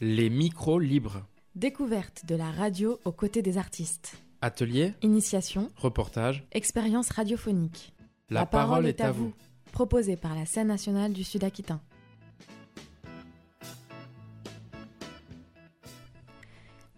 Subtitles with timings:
[0.00, 1.24] Les micros libres.
[1.54, 4.16] Découverte de la radio aux côtés des artistes.
[4.40, 6.44] Atelier, Initiation, reportage.
[6.50, 7.94] expérience radiophonique.
[8.28, 9.32] La, parole, est à vous.
[9.70, 11.80] Proposée par la scène nationale du Sud-Aquitain.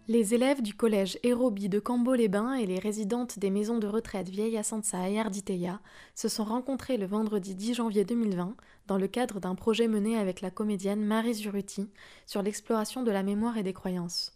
[0.09, 4.57] Les élèves du collège Hérobi de Cambo-les-Bains et les résidentes des maisons de retraite Vieille
[4.57, 5.81] Assansa et Arditeia
[6.15, 8.55] se sont rencontrés le vendredi 10 janvier 2020
[8.87, 11.89] dans le cadre d'un projet mené avec la comédienne Marie Zuruti
[12.25, 14.31] sur l'exploration de la mémoire et des croyances.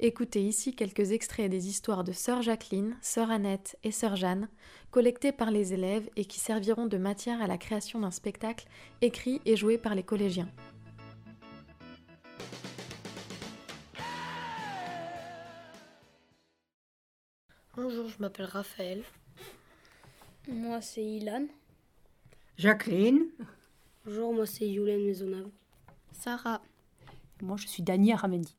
[0.00, 4.48] Écoutez ici quelques extraits des histoires de Sœur Jacqueline, Sœur Annette et Sœur Jeanne,
[4.90, 8.66] collectés par les élèves et qui serviront de matière à la création d'un spectacle
[9.00, 10.48] écrit et joué par les collégiens.
[17.76, 19.02] Bonjour, je m'appelle Raphaël.
[20.46, 21.46] Moi, c'est Ilan.
[22.56, 23.26] Jacqueline,
[24.04, 25.50] Bonjour, moi c'est Yulen Maisonneuve.
[26.12, 26.62] Sarah.
[27.42, 28.56] Moi, je suis Dani Ramendi.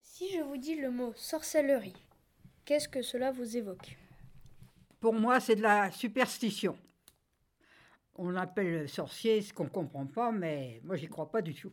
[0.00, 1.92] Si je vous dis le mot sorcellerie,
[2.64, 3.98] qu'est-ce que cela vous évoque?
[5.00, 6.78] Pour moi, c'est de la superstition.
[8.18, 11.72] On appelle sorcier ce qu'on ne comprend pas, mais moi, j'y crois pas du tout.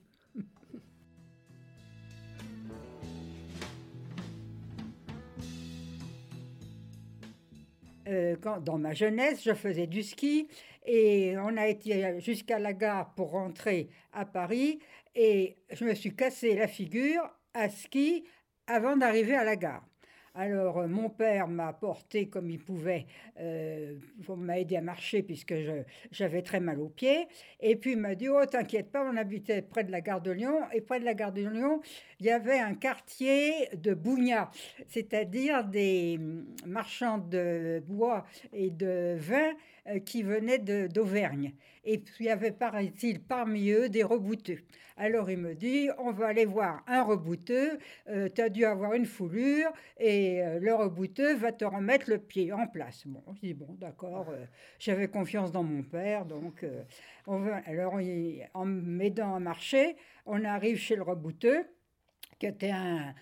[8.07, 10.49] Euh, quand, dans ma jeunesse, je faisais du ski
[10.85, 14.79] et on a été jusqu'à la gare pour rentrer à Paris
[15.15, 18.25] et je me suis cassé la figure à ski
[18.67, 19.85] avant d'arriver à la gare.
[20.35, 23.05] Alors, euh, mon père m'a porté comme il pouvait,
[23.39, 23.93] euh,
[24.25, 25.53] pour m'aider à marcher puisque
[26.09, 27.27] j'avais très mal aux pieds.
[27.59, 30.31] Et puis, il m'a dit Oh, t'inquiète pas, on habitait près de la gare de
[30.31, 30.61] Lyon.
[30.73, 31.81] Et près de la gare de Lyon,
[32.19, 34.49] il y avait un quartier de bougnats,
[34.87, 39.51] c'est-à-dire des hum, marchands de bois et de vin
[40.05, 41.53] qui venaient d'Auvergne.
[41.83, 44.59] Et puis, il y avait, paraît-il, parmi eux des rebouteux.
[44.95, 47.77] Alors, il me dit On va aller voir un rebouteux.
[48.35, 52.51] tu as dû avoir une foulure et euh, le rebouteux va te remettre le pied
[52.53, 53.05] en place.
[53.05, 54.45] Bon, je dis bon, d'accord, euh,
[54.79, 56.83] j'avais confiance dans mon père, donc euh,
[57.27, 57.99] on va, alors
[58.53, 59.95] en m'aidant à marcher,
[60.25, 61.65] on arrive chez le rebouteux,
[62.39, 63.13] qui était un-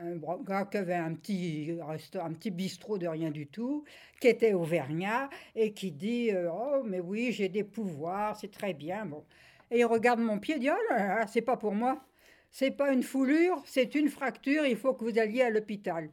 [0.00, 1.78] un gars qui avait un petit
[2.14, 3.84] un petit bistrot de rien du tout,
[4.20, 8.74] qui était auvergnat et qui dit euh, oh mais oui j'ai des pouvoirs, c'est très
[8.74, 9.24] bien bon.
[9.70, 12.04] Et il regarde mon pied, il dit oh là là, c'est pas pour moi.
[12.50, 16.10] C'est pas une foulure, c'est une fracture, il faut que vous alliez à l'hôpital.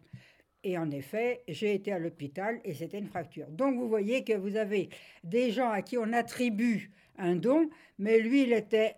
[0.64, 3.48] Et en effet, j'ai été à l'hôpital et c'était une fracture.
[3.50, 4.90] Donc vous voyez que vous avez
[5.24, 8.96] des gens à qui on attribue un don, mais lui, il était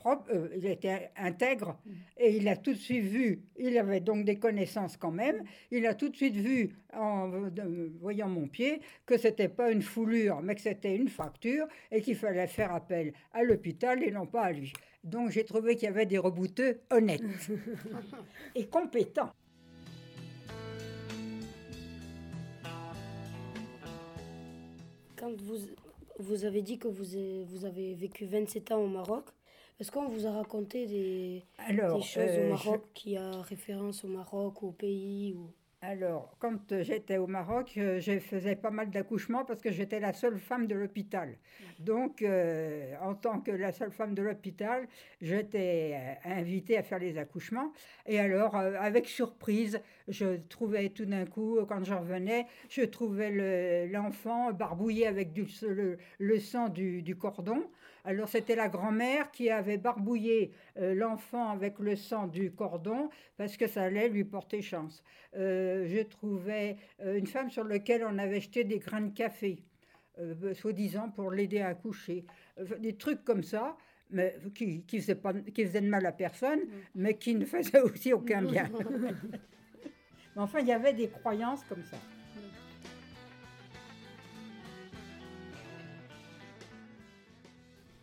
[0.00, 1.78] propre, euh, il était intègre
[2.16, 5.86] et il a tout de suite vu, il avait donc des connaissances quand même, il
[5.86, 7.30] a tout de suite vu en
[8.00, 12.16] voyant mon pied que c'était pas une foulure, mais que c'était une fracture et qu'il
[12.16, 14.72] fallait faire appel à l'hôpital et non pas à lui.
[15.04, 17.22] Donc j'ai trouvé qu'il y avait des rebouteux honnêtes
[18.54, 19.30] et compétents.
[25.16, 25.58] Quand vous,
[26.18, 29.26] vous avez dit que vous avez vécu 27 ans au Maroc,
[29.80, 33.30] est-ce qu'on vous a raconté des, Alors, des choses euh, au je- Maroc qui a
[33.42, 35.50] référence au Maroc, au pays ou...
[35.82, 39.98] Alors, quand euh, j'étais au Maroc, euh, je faisais pas mal d'accouchements parce que j'étais
[39.98, 41.38] la seule femme de l'hôpital.
[41.78, 44.86] Donc, euh, en tant que la seule femme de l'hôpital,
[45.22, 45.94] j'étais
[46.26, 47.72] euh, invitée à faire les accouchements.
[48.04, 52.82] Et alors, euh, avec surprise, je trouvais tout d'un coup, euh, quand je revenais, je
[52.82, 57.62] trouvais le- l'enfant barbouillé avec du- le, le sang du, du cordon.
[58.04, 63.56] Alors, c'était la grand-mère qui avait barbouillé euh, l'enfant avec le sang du cordon parce
[63.56, 65.02] que ça allait lui porter chance.
[65.36, 69.62] Euh, je trouvais euh, une femme sur laquelle on avait jeté des grains de café,
[70.18, 72.24] euh, soi-disant pour l'aider à accoucher.
[72.58, 73.76] Euh, des trucs comme ça,
[74.10, 76.60] mais qui, qui, faisaient pas, qui faisaient de mal à personne,
[76.94, 78.68] mais qui ne faisaient aussi aucun bien.
[80.34, 81.98] mais enfin, il y avait des croyances comme ça.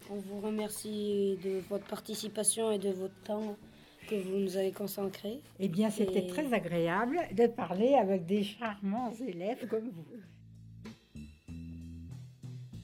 [0.09, 3.57] On vous remercie de votre participation et de votre temps
[4.09, 5.41] que vous nous avez consacré.
[5.59, 10.05] Eh bien, c'était Et- très agréable de parler avec des charmants élèves comme vous.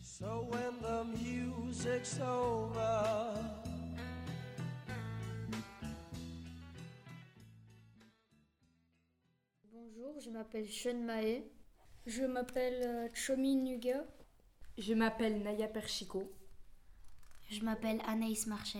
[0.02, 3.34] So when the music's over,
[9.72, 11.44] Bonjour, je m'appelle Sean Mae.
[12.06, 14.04] Je m'appelle euh, Chomi Nuga.
[14.78, 16.32] Je m'appelle Naya Perchico.
[17.54, 18.76] Je m'appelle Anaïs Marches.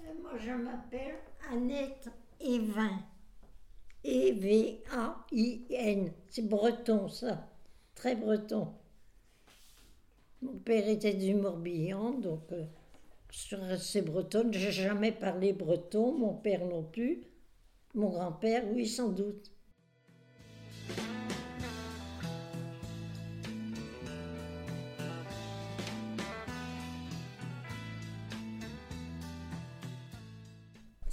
[0.00, 1.14] Euh, Moi, je m'appelle
[1.48, 2.10] Annette
[2.40, 2.98] Evin.
[4.04, 4.80] E-V-A-I-N.
[6.28, 7.48] C'est breton, ça.
[7.94, 8.74] Très breton.
[10.42, 12.64] Mon père était du Morbihan, donc euh,
[13.30, 14.02] je suis.
[14.50, 17.22] J'ai jamais parlé breton, mon père non plus.
[17.94, 19.52] Mon grand-père, oui, sans doute.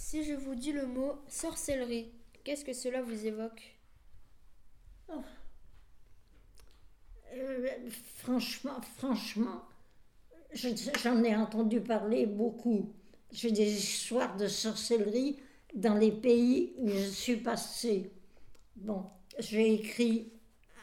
[0.07, 2.13] Si je vous dis le mot sorcellerie,
[2.45, 3.77] qu'est-ce que cela vous évoque?
[7.33, 7.67] Euh,
[8.15, 9.63] franchement, franchement,
[10.53, 10.69] je-
[11.03, 12.93] j'en ai entendu parler beaucoup.
[13.31, 15.39] J'ai des histoires de sorcellerie
[15.75, 18.11] dans les pays où je suis passée.
[18.77, 19.05] Bon,
[19.39, 20.31] j'ai écrit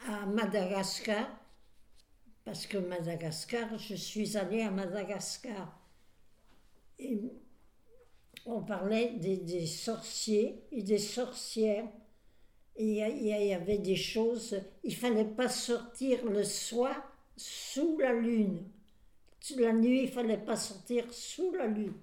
[0.07, 1.27] à Madagascar,
[2.45, 5.77] parce que Madagascar, je suis allée à Madagascar.
[8.45, 11.87] On parlait des, des sorciers et des sorcières.
[12.77, 16.95] Il y avait des choses, il fallait pas sortir le soir
[17.37, 18.63] sous la lune.
[19.57, 21.93] La nuit, il fallait pas sortir sous la lune.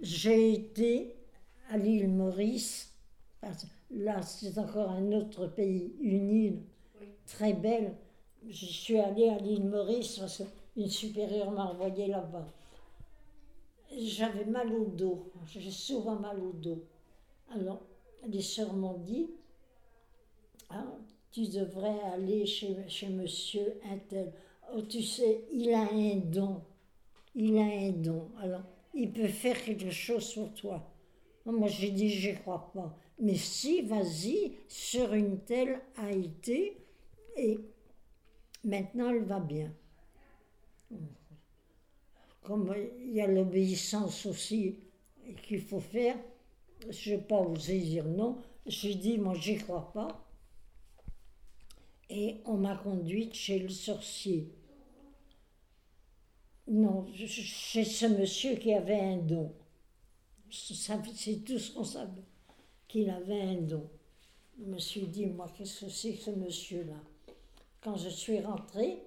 [0.00, 1.16] J'ai été
[1.70, 2.92] à l'île Maurice,
[3.40, 6.62] parce- là c'est encore un autre pays, une île
[7.26, 7.94] très belle.
[8.48, 10.42] Je suis allée à l'île Maurice parce
[10.74, 12.46] qu'une supérieure m'a envoyée là-bas.
[13.96, 16.82] J'avais mal au dos, j'ai souvent mal au dos.
[17.52, 17.80] Alors,
[18.26, 19.28] les sœurs m'ont dit,
[20.68, 20.86] Ah,
[21.32, 24.32] tu devrais aller chez, monsieur Intel.
[24.74, 26.62] Oh, tu sais, il a un don.
[27.34, 28.28] Il a un don.
[28.40, 28.62] Alors,
[28.94, 30.82] il peut faire quelque chose pour toi.
[31.44, 32.96] Moi, j'ai dit, j'y crois pas.
[33.18, 36.76] Mais si, vas-y, sur une telle a été,
[37.36, 37.58] et
[38.64, 39.72] maintenant elle va bien.
[42.42, 44.78] Comme il y a l'obéissance aussi
[45.42, 46.16] qu'il faut faire,
[46.88, 48.38] je n'ai pas osé dire non.
[48.66, 50.26] J'ai dit, moi, j'y crois pas.
[52.08, 54.52] Et on m'a conduite chez le sorcier.
[56.68, 59.52] Non, chez ce monsieur qui avait un don.
[60.50, 62.24] C'est tout ce qu'on savait,
[62.88, 63.88] qu'il avait un don.
[64.58, 67.00] Je me suis dit, moi, qu'est-ce que c'est ce monsieur-là?
[67.82, 68.98] Quand je suis rentrée,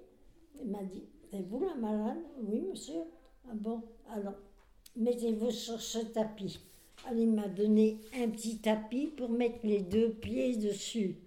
[0.60, 2.18] il m'a dit, êtes-vous la malade?
[2.42, 3.02] Oui, monsieur.
[3.48, 4.34] Ah bon Alors,
[4.96, 6.60] mettez-vous sur ce tapis.
[7.14, 11.18] Il m'a donné un petit tapis pour mettre les deux pieds dessus.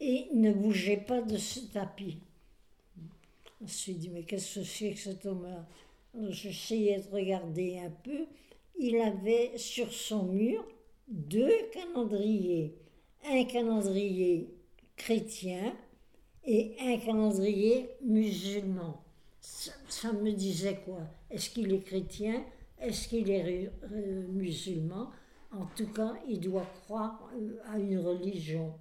[0.00, 2.18] Et ne bougez pas de ce tapis.
[3.58, 5.66] Je me suis dit, mais qu'est-ce que c'est que cet homme-là?
[6.30, 8.26] J'essayais de regarder un peu.
[8.78, 10.64] Il avait sur son mur
[11.08, 12.74] deux calendriers.
[13.24, 14.48] Un calendrier
[14.96, 15.74] chrétien
[16.46, 19.02] et un calendrier musulman.
[19.40, 21.00] Ça, me disait quoi?
[21.30, 22.44] Est-ce qu'il est chrétien?
[22.80, 25.10] Est-ce qu'il est euh, musulman?
[25.52, 28.74] En tout cas, il doit croire euh, à une religion.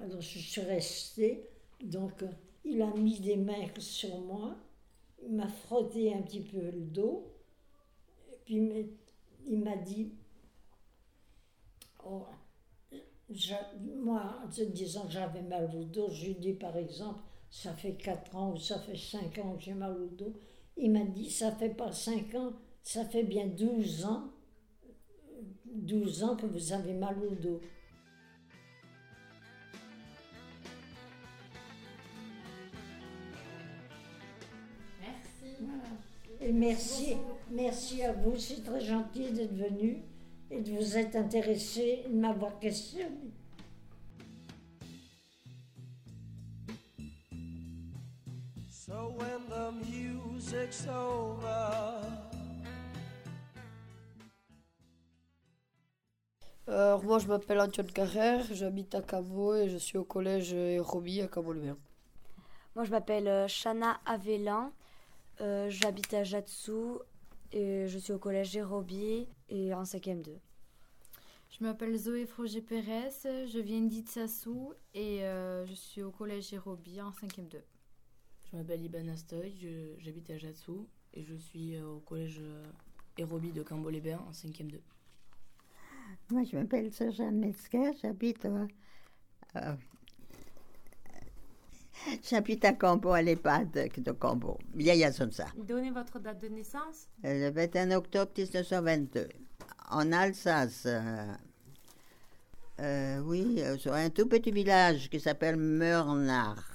[0.00, 1.48] Alors je suis restée,
[1.82, 2.28] donc euh,
[2.64, 4.56] il a mis des mains sur moi,
[5.22, 7.30] il m'a frotté un petit peu le dos,
[8.32, 8.88] et puis
[9.46, 10.10] il m'a- dit,
[12.04, 12.24] oh,
[14.02, 17.20] moi, en te disant que j'avais mal au dos, je lui dis par exemple,
[17.50, 20.34] ça fait 4 ans ou ça fait 5 ans que j'ai mal au dos.
[20.76, 22.52] Il m'a dit, ça fait pas 5 ans,
[22.82, 24.32] ça fait bien 12 ans,
[25.66, 27.60] 12 ans que vous avez mal au dos.
[36.40, 37.14] Et merci,
[37.52, 40.02] merci à vous, c'est très gentil d'être venu
[40.52, 43.32] et de vous être intéressé, de m'avoir questionné.
[48.70, 52.00] So when the music's over,
[56.68, 61.20] Euh, moi, je m'appelle Antoine Carrère, j'habite à Cabo et je suis au collège Roby
[61.20, 61.74] à Cabo-le-Mer.
[62.76, 64.72] Moi, je m'appelle euh, Shana Avelin.
[65.40, 66.72] Euh, J'habite à Jatsu
[67.52, 70.38] et je suis au collège Jérobi et en 5e 2.
[71.50, 74.50] Je m'appelle Zoé Froger Pérez, je viens d'Itsasu
[74.94, 77.62] et euh, je suis au collège Jérobi en 5e 2.
[78.50, 79.54] Je m'appelle Iban Astoy,
[79.98, 80.72] j'habite à Jatsu
[81.14, 82.64] et je suis euh, au collège euh,
[83.18, 84.80] Hérobi de Cambo-les-Bains en 5e 2.
[86.30, 88.66] Moi, je m'appelle Sajane Metzger, j'habite à,
[89.54, 89.76] à-
[92.30, 95.46] j'habite à Cambo, à l'EHPAD de Cambo, vieille Assonsa.
[95.56, 97.08] Donnez votre date de naissance.
[97.22, 99.28] Le 21 octobre 1922,
[99.90, 100.84] en Alsace.
[100.86, 101.32] euh,
[102.80, 106.71] euh, oui, euh, sur un tout petit village qui s'appelle Meurnard.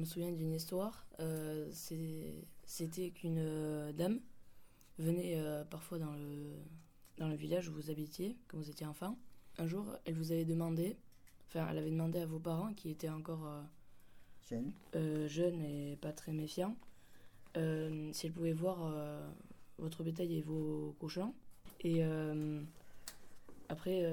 [0.00, 1.06] Me souviens d'une histoire.
[1.20, 1.68] Euh,
[2.64, 4.20] C'était qu'une euh, dame
[4.98, 6.52] venait euh, parfois dans le,
[7.18, 9.18] dans le village où vous habitiez, quand vous étiez enfant.
[9.58, 10.96] Un jour, elle vous avait demandé,
[11.48, 13.50] enfin, elle avait demandé à vos parents, qui étaient encore
[14.48, 14.72] Jeunes.
[15.28, 16.74] jeunes et pas très méfiants,
[17.54, 18.94] si elle pouvait voir
[19.78, 21.34] votre bétail et vos cochons.
[21.80, 22.02] Et
[23.68, 24.04] après,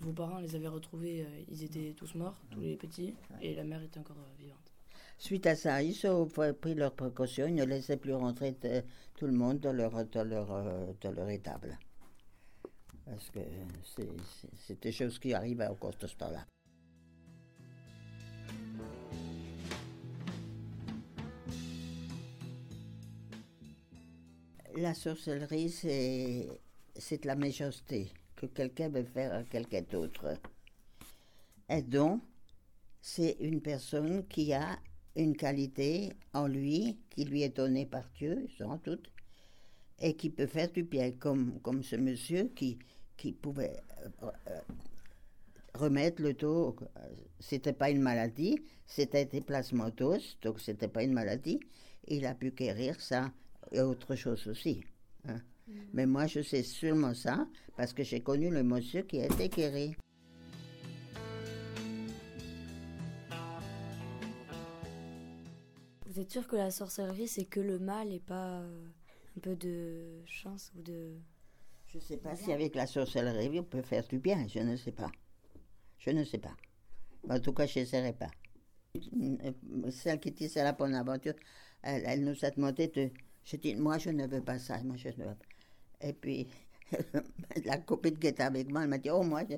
[0.00, 3.64] vos parents les avaient retrouvés, euh, ils étaient tous morts, tous les petits, et la
[3.64, 4.72] mère était encore euh, vivante.
[5.18, 8.56] Suite à ça, ils ont pris leurs précautions, ils ne laissaient plus rentrer
[9.14, 11.78] tout le monde dans leur, dans leur, euh, dans leur étable.
[13.04, 13.40] Parce que
[14.56, 16.46] c'est- des choses qui arrivent à cause de ce temps-là.
[24.76, 26.48] La sorcellerie, c'est
[26.96, 30.38] c'est de la méchanceté que quelqu'un veut faire à quelqu'un d'autre.
[31.68, 32.22] Et donc,
[33.02, 34.78] c'est une personne qui a
[35.14, 39.10] une qualité en lui, qui lui est donnée par Dieu, sans doute,
[39.98, 42.78] et qui peut faire du bien, comme, comme ce monsieur qui,
[43.18, 43.76] qui pouvait
[44.22, 44.60] euh, euh,
[45.74, 46.74] remettre le dos.
[47.40, 51.60] C'était pas une maladie, c'était des plasmodoses, donc c'était pas une maladie.
[52.08, 53.30] Il a pu guérir ça
[53.70, 54.82] et autre chose aussi.
[55.28, 55.40] hein.
[55.92, 59.48] Mais moi, je sais seulement ça parce que j'ai connu le monsieur qui a été
[59.48, 59.96] guéri.
[66.06, 68.86] Vous êtes sûr que la sorcellerie, c'est que le mal et pas euh,
[69.36, 71.14] un peu de chance ou de...
[71.86, 74.76] Je ne sais pas si avec la sorcellerie, on peut faire du bien, je ne
[74.76, 75.10] sais pas.
[75.98, 76.56] Je ne sais pas.
[77.28, 78.30] En tout cas, je n'essaierai pas.
[79.90, 81.34] Celle qui disait la bonne aventure,
[81.82, 83.10] elle, elle nous a demandé de...
[83.44, 85.49] Je dis, moi, je ne veux pas ça, moi, je ne veux pas.
[86.00, 86.48] Et puis,
[87.64, 89.56] la copine qui était avec moi, elle m'a dit, oh, moi, dit,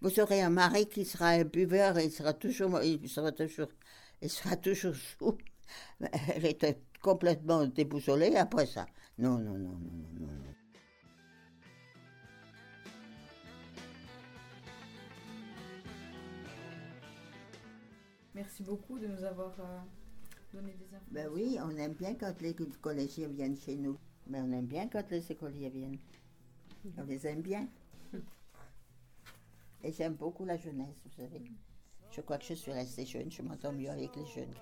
[0.00, 3.68] vous aurez un mari qui sera un buveur et il sera toujours, il sera toujours,
[4.20, 5.38] il sera toujours sous.
[6.42, 8.86] Était complètement déboussolée après ça.
[9.18, 10.26] Non, non, non, non, non, non.
[10.26, 10.54] non.
[18.34, 19.80] Merci beaucoup de nous avoir euh,
[20.54, 21.10] donné des informations.
[21.10, 23.98] Ben oui, on aime bien quand les collégiens viennent chez nous.
[24.28, 25.98] Mais on aime bien quand les écoliers viennent.
[26.96, 27.66] On les aime bien.
[29.82, 31.42] Et j'aime beaucoup la jeunesse, vous savez.
[32.10, 34.54] Je crois que je suis restée jeune, je m'entends mieux avec les jeunes.